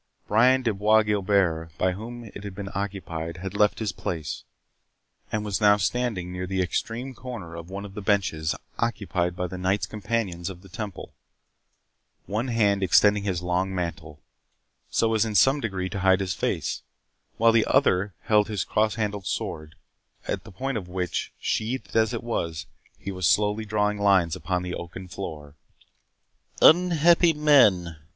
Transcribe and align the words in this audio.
Brian 0.27 0.63
de 0.63 0.73
Bois 0.73 1.03
Guilbert, 1.03 1.77
by 1.77 1.91
whom 1.91 2.23
it 2.23 2.43
had 2.43 2.55
been 2.55 2.69
occupied, 2.73 3.37
had 3.37 3.53
left 3.53 3.77
his 3.77 3.91
place, 3.91 4.43
and 5.31 5.45
was 5.45 5.61
now 5.61 5.77
standing 5.77 6.31
near 6.31 6.47
the 6.47 6.59
extreme 6.59 7.13
corner 7.13 7.55
of 7.55 7.69
one 7.69 7.85
of 7.85 7.93
the 7.93 8.01
benches 8.01 8.55
occupied 8.79 9.35
by 9.35 9.45
the 9.45 9.59
Knights 9.59 9.85
Companions 9.85 10.49
of 10.49 10.63
the 10.63 10.69
Temple, 10.69 11.13
one 12.25 12.47
hand 12.47 12.81
extending 12.81 13.25
his 13.25 13.43
long 13.43 13.75
mantle, 13.75 14.19
so 14.89 15.13
as 15.13 15.23
in 15.23 15.35
some 15.35 15.59
degree 15.59 15.87
to 15.87 15.99
hide 15.99 16.19
his 16.19 16.33
face; 16.33 16.81
while 17.37 17.51
the 17.51 17.65
other 17.67 18.15
held 18.23 18.47
his 18.47 18.63
cross 18.63 18.95
handled 18.95 19.27
sword, 19.27 19.75
with 20.27 20.43
the 20.43 20.51
point 20.51 20.79
of 20.79 20.87
which, 20.87 21.31
sheathed 21.39 21.95
as 21.95 22.11
it 22.11 22.23
was, 22.23 22.65
he 22.97 23.11
was 23.11 23.27
slowly 23.27 23.65
drawing 23.65 23.99
lines 23.99 24.35
upon 24.35 24.63
the 24.63 24.73
oaken 24.73 25.07
floor. 25.07 25.53
"Unhappy 26.59 27.33
man!" 27.33 27.97